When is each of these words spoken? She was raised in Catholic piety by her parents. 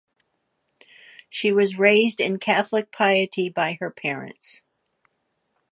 She 1.29 1.51
was 1.51 1.77
raised 1.77 2.19
in 2.19 2.39
Catholic 2.39 2.91
piety 2.91 3.49
by 3.49 3.73
her 3.73 3.91
parents. 3.91 4.63